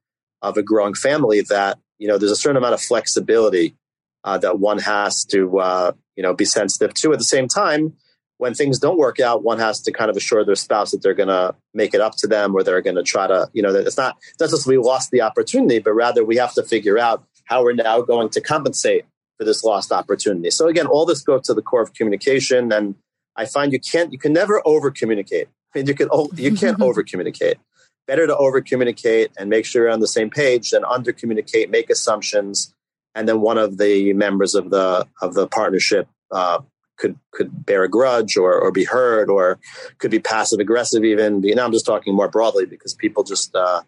[0.43, 3.77] of a growing family that you know there's a certain amount of flexibility
[4.25, 7.13] uh, that one has to uh, you know be sensitive to.
[7.13, 7.95] At the same time,
[8.39, 11.15] when things don't work out, one has to kind of assure their spouse that they're
[11.15, 13.73] going to make it up to them, or they're going to try to you know
[13.73, 16.99] that it's not that's just we lost the opportunity, but rather we have to figure
[16.99, 19.05] out how we're now going to compensate
[19.37, 20.51] for this lost opportunity.
[20.51, 22.95] So again, all this goes to the core of communication, and
[23.37, 25.49] I find you can't you can never over communicate.
[25.75, 27.59] I mean, you can you can't over communicate.
[28.07, 31.71] Better to over communicate and make sure you're on the same page than under communicate,
[31.71, 32.73] make assumptions,
[33.15, 36.61] and then one of the members of the of the partnership uh,
[36.99, 39.59] could could bear a grudge or or be hurt or
[39.99, 41.41] could be passive aggressive even.
[41.41, 43.83] Now I'm just talking more broadly because people just uh,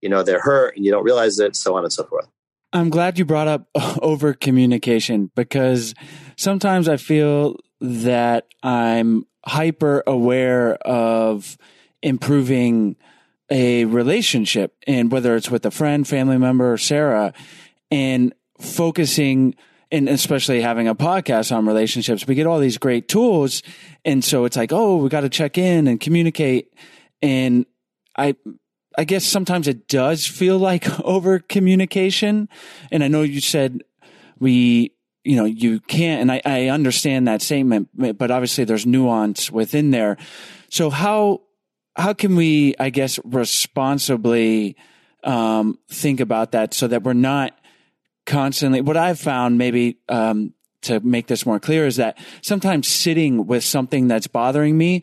[0.00, 2.26] you know they're hurt and you don't realize it, so on and so forth.
[2.72, 3.68] I'm glad you brought up
[4.02, 5.94] over communication because
[6.36, 11.56] sometimes I feel that I'm hyper aware of
[12.02, 12.96] improving
[13.50, 17.32] a relationship and whether it's with a friend, family member, or Sarah,
[17.90, 19.54] and focusing
[19.90, 23.62] and especially having a podcast on relationships, we get all these great tools.
[24.04, 26.72] And so it's like, oh, we got to check in and communicate.
[27.22, 27.66] And
[28.16, 28.36] I,
[28.96, 32.48] I guess sometimes it does feel like over communication.
[32.90, 33.82] And I know you said
[34.38, 39.50] we, you know, you can't, and I, I understand that statement, but obviously there's nuance
[39.50, 40.18] within there.
[40.68, 41.42] So how,
[41.96, 44.76] how can we, I guess, responsibly,
[45.22, 47.58] um, think about that so that we're not
[48.26, 53.46] constantly, what I've found maybe, um, to make this more clear is that sometimes sitting
[53.46, 55.02] with something that's bothering me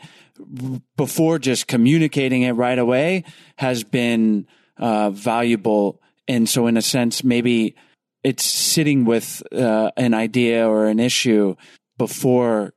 [0.96, 3.24] before just communicating it right away
[3.58, 4.48] has been
[4.78, 6.00] uh, valuable.
[6.28, 7.76] And so, in a sense, maybe
[8.24, 11.56] it's sitting with uh, an idea or an issue
[11.98, 12.74] before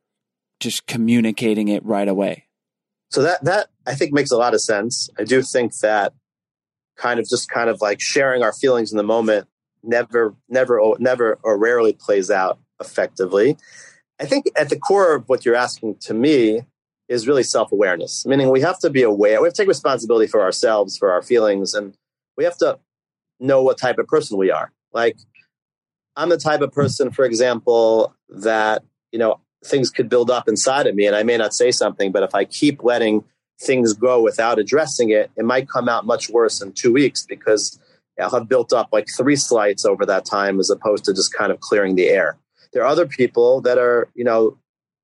[0.60, 2.44] just communicating it right away.
[3.10, 5.08] So that that I think makes a lot of sense.
[5.18, 6.14] I do think that
[6.96, 9.46] kind of just kind of like sharing our feelings in the moment
[9.84, 13.56] never never never or rarely plays out effectively.
[14.20, 16.62] I think at the core of what you're asking to me
[17.08, 19.40] is really self-awareness, meaning we have to be aware.
[19.40, 21.94] We have to take responsibility for ourselves, for our feelings, and
[22.36, 22.78] we have to
[23.40, 24.72] know what type of person we are.
[24.92, 25.16] Like
[26.16, 28.82] I'm the type of person, for example, that,
[29.12, 32.12] you know, things could build up inside of me and I may not say something,
[32.12, 33.24] but if I keep letting
[33.60, 37.78] things go without addressing it, it might come out much worse in two weeks because
[38.20, 41.50] Uh, have built up like three slights over that time as opposed to just kind
[41.50, 42.38] of clearing the air.
[42.72, 44.56] There are other people that are, you know,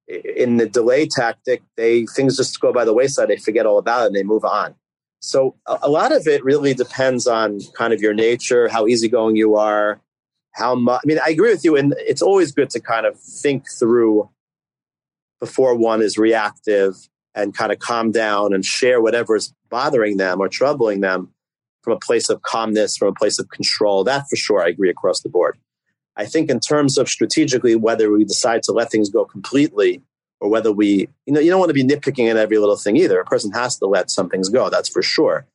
[0.09, 3.29] in the delay tactic, they things just go by the wayside.
[3.29, 4.75] They forget all about it and they move on.
[5.21, 9.37] So a, a lot of it really depends on kind of your nature, how easygoing
[9.37, 10.01] you are,
[10.53, 11.03] how much.
[11.05, 14.29] I mean, I agree with you, and it's always good to kind of think through
[15.39, 16.95] before one is reactive
[17.35, 21.33] and kind of calm down and share whatever is bothering them or troubling them
[21.83, 24.05] from a place of calmness, from a place of control.
[24.05, 25.59] That for sure, I agree across the board.
[26.17, 30.03] I think in terms of strategically, whether we decide to let things go completely
[30.41, 32.97] or whether we, you know, you don't want to be nitpicking at every little thing
[32.97, 33.21] either.
[33.21, 35.47] A person has to let some things go, that's for sure.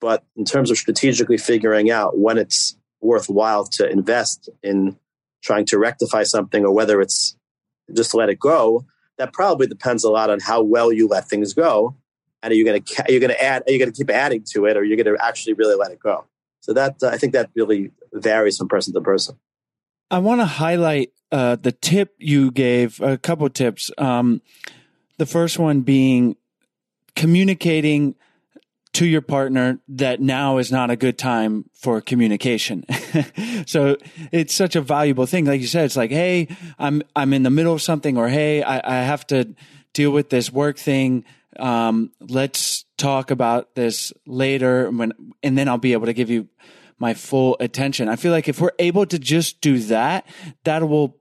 [0.00, 4.96] But in terms of strategically figuring out when it's worthwhile to invest in
[5.42, 7.36] trying to rectify something or whether it's
[7.92, 8.84] just let it go,
[9.18, 11.96] that probably depends a lot on how well you let things go.
[12.42, 13.62] And are you going to are you going to add?
[13.66, 15.76] Are you going to keep adding to it, or are you going to actually really
[15.76, 16.24] let it go?
[16.60, 19.38] So that uh, I think that really varies from person to person.
[20.10, 23.00] I want to highlight uh, the tip you gave.
[23.00, 23.90] A couple tips.
[23.98, 24.42] Um,
[25.18, 26.36] the first one being
[27.14, 28.14] communicating
[28.92, 32.84] to your partner that now is not a good time for communication.
[33.66, 33.96] so
[34.30, 35.46] it's such a valuable thing.
[35.46, 38.62] Like you said, it's like, Hey, I'm, I'm in the middle of something or Hey,
[38.62, 39.54] I, I have to
[39.94, 41.24] deal with this work thing.
[41.58, 46.48] Um, let's talk about this later when, and then I'll be able to give you
[46.98, 48.08] my full attention.
[48.08, 50.26] I feel like if we're able to just do that,
[50.64, 51.18] that will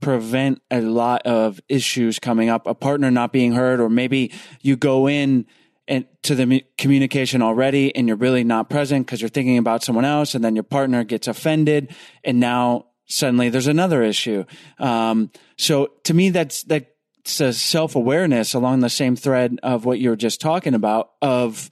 [0.00, 4.76] prevent a lot of issues coming up, a partner not being heard, or maybe you
[4.76, 5.46] go in
[5.88, 10.04] and to the communication already and you're really not present because you're thinking about someone
[10.04, 11.94] else and then your partner gets offended
[12.24, 14.44] and now suddenly there's another issue.
[14.78, 16.64] Um, so to me, that's,
[17.26, 21.70] that's a self-awareness along the same thread of what you were just talking about of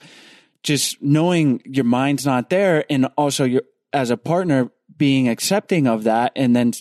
[0.65, 3.61] just knowing your mind's not there and also you
[3.93, 6.73] as a partner being accepting of that and then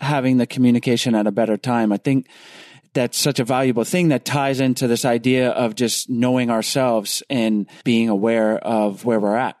[0.00, 1.92] having the communication at a better time.
[1.92, 2.26] I think
[2.94, 7.66] that's such a valuable thing that ties into this idea of just knowing ourselves and
[7.84, 9.58] being aware of where we're at.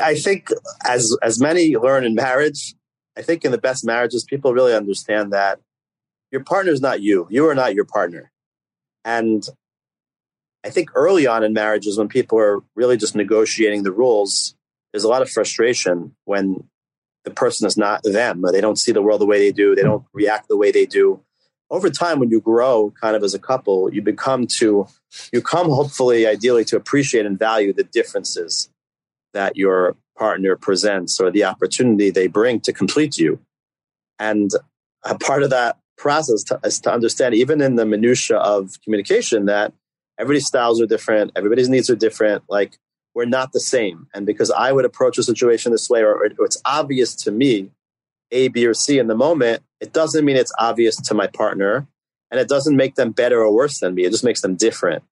[0.00, 0.48] I think
[0.86, 2.74] as as many learn in marriage,
[3.18, 5.60] I think in the best marriages, people really understand that
[6.30, 7.26] your partner is not you.
[7.30, 8.30] You are not your partner.
[9.04, 9.46] And
[10.64, 14.54] I think early on in marriages, when people are really just negotiating the rules,
[14.92, 16.68] there's a lot of frustration when
[17.24, 18.42] the person is not them.
[18.52, 19.74] They don't see the world the way they do.
[19.74, 21.22] They don't react the way they do
[21.70, 24.86] over time when you grow kind of as a couple you become to
[25.32, 28.70] you come hopefully ideally to appreciate and value the differences
[29.34, 33.38] that your partner presents or the opportunity they bring to complete you
[34.18, 34.50] and
[35.04, 39.46] a part of that process to, is to understand even in the minutia of communication
[39.46, 39.72] that
[40.18, 42.78] everybody's styles are different everybody's needs are different like
[43.14, 46.44] we're not the same and because i would approach a situation this way or, or
[46.44, 47.70] it's obvious to me
[48.30, 51.86] a, B, or C in the moment, it doesn't mean it's obvious to my partner.
[52.30, 54.04] And it doesn't make them better or worse than me.
[54.04, 55.02] It just makes them different.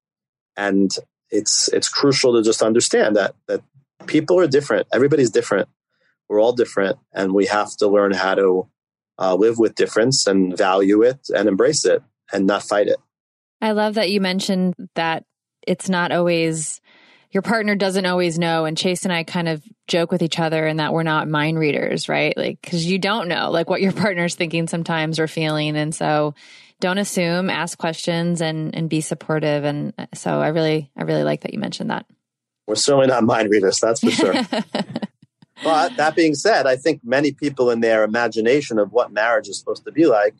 [0.57, 0.91] And
[1.31, 3.63] it's it's crucial to just understand that that
[4.07, 4.87] people are different.
[4.93, 5.69] Everybody's different.
[6.29, 8.69] We're all different, and we have to learn how to
[9.19, 12.03] uh, live with difference and value it and embrace it
[12.33, 12.99] and not fight it.
[13.61, 15.25] I love that you mentioned that
[15.67, 16.81] it's not always
[17.33, 18.65] your partner doesn't always know.
[18.65, 21.59] And Chase and I kind of joke with each other and that we're not mind
[21.59, 22.37] readers, right?
[22.37, 25.77] Like, cause you don't know like what your partner's thinking sometimes or feeling.
[25.77, 26.35] And so
[26.81, 29.65] don't assume, ask questions and, and be supportive.
[29.65, 32.07] And so I really, I really like that you mentioned that.
[32.67, 34.35] We're certainly not mind readers, that's for sure.
[35.63, 39.59] but that being said, I think many people in their imagination of what marriage is
[39.59, 40.35] supposed to be like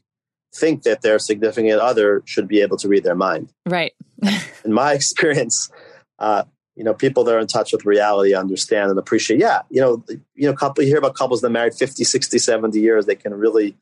[0.55, 3.53] think that their significant other should be able to read their mind.
[3.67, 3.95] Right.
[4.65, 5.71] in my experience,
[6.19, 6.45] uh,
[6.75, 9.41] you know, people that are in touch with reality understand and appreciate.
[9.41, 10.05] Yeah, you know,
[10.35, 13.35] you know, couple you hear about couples that married 50, 60, 70 years, they can
[13.35, 13.77] really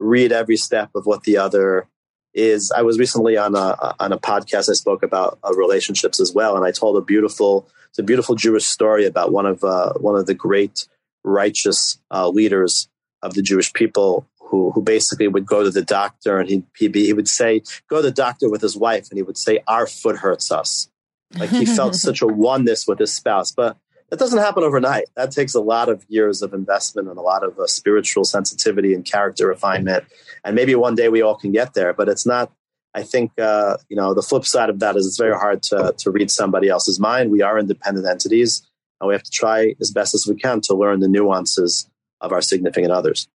[0.00, 1.86] read every step of what the other
[2.34, 2.70] is.
[2.70, 4.70] I was recently on a on a podcast.
[4.70, 8.34] I spoke about uh, relationships as well, and I told a beautiful, it's a beautiful
[8.34, 10.86] Jewish story about one of uh, one of the great
[11.24, 12.88] righteous uh, leaders
[13.22, 16.88] of the Jewish people who who basically would go to the doctor and he he
[16.88, 19.86] he would say go to the doctor with his wife and he would say our
[19.86, 20.90] foot hurts us
[21.36, 23.52] like he felt such a oneness with his spouse.
[23.52, 23.76] But
[24.10, 25.04] that doesn't happen overnight.
[25.16, 28.92] That takes a lot of years of investment and a lot of uh, spiritual sensitivity
[28.92, 30.04] and character refinement.
[30.44, 32.52] And maybe one day we all can get there, but it's not.
[32.92, 35.94] I think uh, you know the flip side of that is it's very hard to
[35.96, 37.30] to read somebody else's mind.
[37.30, 38.68] We are independent entities,
[39.00, 41.88] and we have to try as best as we can to learn the nuances
[42.20, 43.28] of our significant others.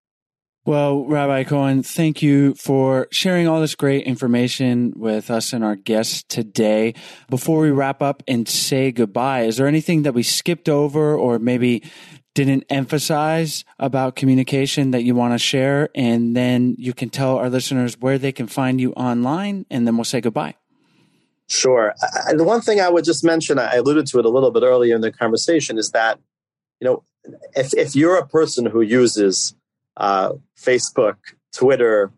[0.67, 5.75] Well, Rabbi Cohen, thank you for sharing all this great information with us and our
[5.75, 6.95] guests today.
[7.29, 11.37] Before we wrap up and say goodbye, is there anything that we skipped over or
[11.37, 11.83] maybe
[12.33, 15.89] didn't emphasize about communication that you want to share?
[15.93, 19.95] And then you can tell our listeners where they can find you online, and then
[19.97, 20.55] we'll say goodbye.
[21.47, 21.93] Sure.
[22.27, 24.63] I, the one thing I would just mention, I alluded to it a little bit
[24.63, 26.19] earlier in the conversation, is that,
[26.79, 27.03] you know,
[27.55, 29.53] if, if you're a person who uses
[29.97, 31.15] uh, Facebook,
[31.53, 32.11] Twitter,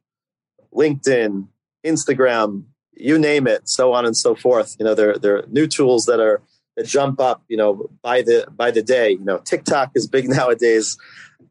[0.74, 1.48] LinkedIn,
[1.86, 2.64] Instagram,
[2.94, 4.76] you name it, so on and so forth.
[4.80, 6.42] You know, there there are new tools that are
[6.76, 7.44] that jump up.
[7.48, 9.12] You know, by the by the day.
[9.12, 10.98] You know, TikTok is big nowadays.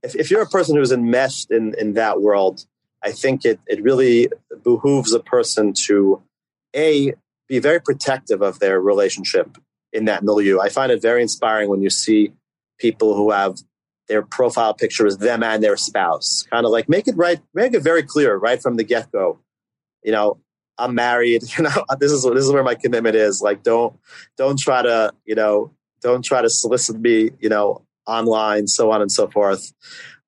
[0.02, 2.66] If, if you're a person who's enmeshed in in that world,
[3.02, 4.28] I think it it really
[4.62, 6.22] behooves a person to
[6.74, 7.12] a
[7.48, 9.56] be very protective of their relationship
[9.92, 10.58] in that milieu.
[10.58, 12.32] I find it very inspiring when you see
[12.78, 13.58] people who have
[14.08, 16.46] their profile picture is them and their spouse.
[16.50, 19.38] Kind of like make it right, make it very clear right from the get go.
[20.02, 20.38] You know,
[20.78, 21.42] I'm married.
[21.58, 23.42] You know, this is this is where my commitment is.
[23.42, 23.96] Like, don't
[24.36, 27.30] don't try to you know don't try to solicit me.
[27.40, 29.72] You know, online, so on and so forth.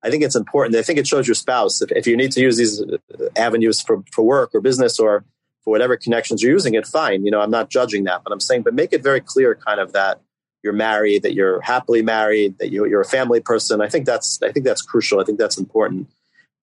[0.03, 0.75] I think it's important.
[0.75, 2.97] I think it shows your spouse if, if you need to use these uh,
[3.35, 5.25] avenues for, for work or business or
[5.63, 7.25] for whatever connections you're using it, fine.
[7.25, 9.79] You know, I'm not judging that, but I'm saying, but make it very clear, kind
[9.79, 10.21] of that
[10.63, 13.81] you're married, that you're happily married, that you, you're a family person.
[13.81, 15.19] I think that's I think that's crucial.
[15.19, 16.07] I think that's important.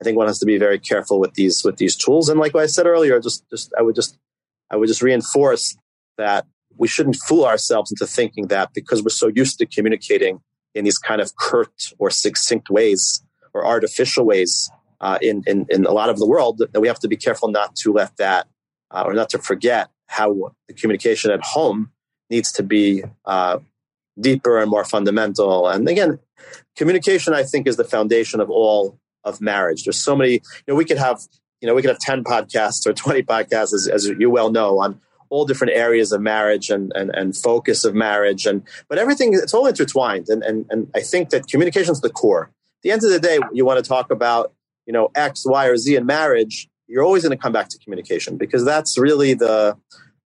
[0.01, 2.29] I think one has to be very careful with these with these tools.
[2.29, 4.19] And like I said earlier, just just I would just
[4.71, 5.77] I would just reinforce
[6.19, 10.41] that we shouldn't fool ourselves into thinking that because we're so used to communicating
[10.75, 13.23] in these kind of curt or succinct ways
[13.55, 14.71] or artificial ways
[15.01, 17.49] uh, in, in, in a lot of the world that we have to be careful
[17.49, 18.47] not to let that
[18.91, 21.91] uh, or not to forget how the communication at home
[22.31, 23.59] needs to be uh,
[24.19, 25.69] deeper and more fundamental.
[25.69, 26.19] And again,
[26.77, 29.85] communication, I think, is the foundation of all of marriage.
[29.85, 31.21] There's so many, you know, we could have,
[31.61, 34.79] you know, we could have 10 podcasts or 20 podcasts, as, as you well know,
[34.79, 38.47] on all different areas of marriage and, and, and focus of marriage.
[38.47, 40.29] And, but everything, it's all intertwined.
[40.29, 42.45] And, and, and I think that communication is the core.
[42.45, 44.53] At the end of the day, you want to talk about,
[44.87, 47.79] you know, X, Y, or Z in marriage, you're always going to come back to
[47.79, 49.77] communication because that's really the,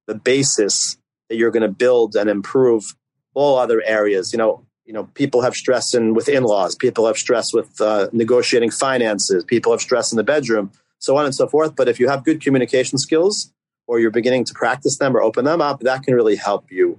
[0.07, 0.99] the basis
[1.31, 2.95] that you're going to build and improve
[3.35, 4.33] all other areas.
[4.33, 6.75] You know, you know, people have stress in with in-laws.
[6.75, 9.45] People have stress with uh, negotiating finances.
[9.45, 11.77] People have stress in the bedroom, so on and so forth.
[11.77, 13.53] But if you have good communication skills,
[13.91, 16.97] or you're beginning to practice them or open them up, that can really help you.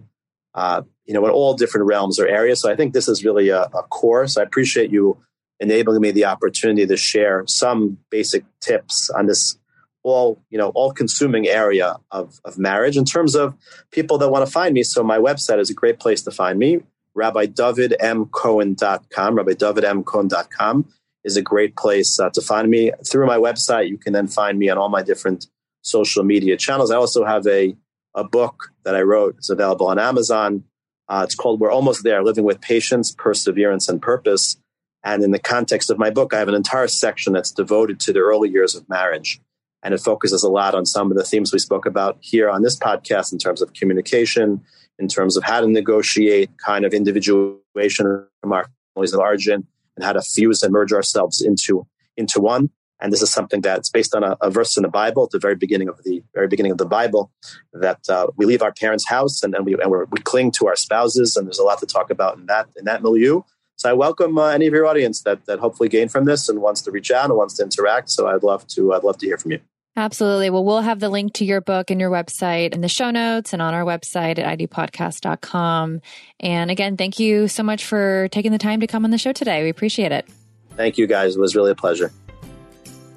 [0.54, 2.62] Uh, you know, in all different realms or areas.
[2.62, 4.38] So I think this is really a, a course.
[4.38, 5.18] I appreciate you
[5.62, 9.58] enabling me the opportunity to share some basic tips on this
[10.04, 12.98] all you know all consuming area of, of marriage.
[12.98, 13.56] In terms of
[13.92, 16.58] people that want to find me so my website is a great place to find
[16.60, 16.80] me.
[17.16, 20.86] rabbidavidmcohen.com rabbidavidmcohen.com
[21.24, 22.92] is a great place uh, to find me.
[23.06, 25.48] Through my website you can then find me on all my different
[25.84, 26.92] social media channels.
[26.92, 27.76] I also have a,
[28.16, 29.36] a book that i wrote.
[29.38, 30.64] It's available on amazon.
[31.08, 34.58] Uh, it's called we're almost there living with patience perseverance and purpose.
[35.04, 38.14] And in the context of my book i have an entire section that's devoted to
[38.14, 39.40] the early years of marriage
[39.84, 42.62] and it focuses a lot on some of the themes we spoke about here on
[42.62, 44.62] this podcast in terms of communication,
[45.00, 50.06] in terms of how to negotiate kind of individuation from our families of origin, and
[50.06, 51.86] how to fuse and merge ourselves into
[52.18, 52.70] into one.
[53.02, 55.40] And this is something that's based on a, a verse in the Bible, at the
[55.40, 57.32] very beginning of the very beginning of the Bible,
[57.74, 60.76] that uh, we leave our parents' house and, and we and we cling to our
[60.76, 61.36] spouses.
[61.36, 63.42] And there's a lot to talk about in that in that milieu.
[63.82, 66.62] So I welcome uh, any of your audience that that hopefully gained from this and
[66.62, 68.12] wants to reach out and wants to interact.
[68.12, 69.60] So I'd love to I'd love to hear from you.
[69.96, 70.52] Absolutely.
[70.52, 73.54] Well, we'll have the link to your book and your website in the show notes
[73.54, 76.00] and on our website at idopodcast.com.
[76.40, 79.34] And again, thank you so much for taking the time to come on the show
[79.34, 79.64] today.
[79.64, 80.30] We appreciate it.
[80.78, 81.36] Thank you guys.
[81.36, 82.14] It was really a pleasure.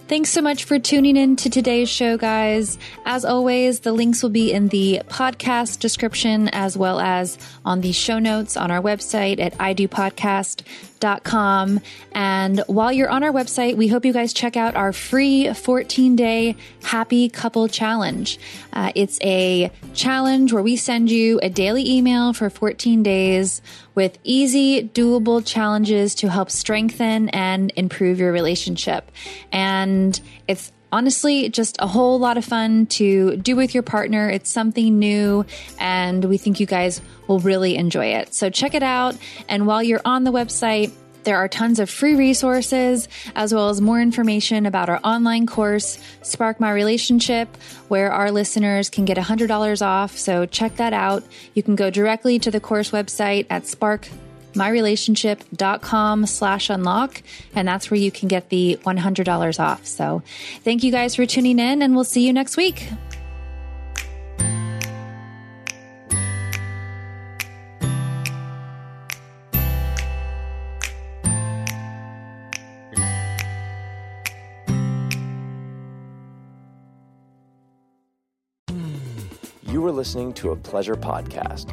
[0.07, 2.79] Thanks so much for tuning in to today's show, guys.
[3.07, 7.93] As always, the links will be in the podcast description as well as on the
[7.93, 10.94] show notes on our website at idopodcast.com.
[11.05, 16.17] And while you're on our website, we hope you guys check out our free 14
[16.17, 18.39] day happy couple challenge.
[18.73, 23.61] Uh, it's a challenge where we send you a daily email for 14 days
[23.95, 29.11] with easy, doable challenges to help strengthen and improve your relationship.
[29.53, 34.31] And it's honestly just a whole lot of fun to do with your partner.
[34.31, 35.45] It's something new,
[35.81, 38.33] and we think you guys will really enjoy it.
[38.33, 39.17] So check it out.
[39.49, 40.93] And while you're on the website,
[41.25, 45.99] there are tons of free resources as well as more information about our online course,
[46.23, 47.49] Spark My Relationship,
[47.89, 50.17] where our listeners can get $100 off.
[50.17, 51.25] So check that out.
[51.55, 53.67] You can go directly to the course website at
[54.55, 57.23] sparkmyrelationship.com slash unlock.
[57.55, 59.87] And that's where you can get the $100 off.
[59.87, 60.23] So
[60.63, 62.89] thank you guys for tuning in and we'll see you next week.
[79.67, 81.73] You were listening to a Pleasure Podcast.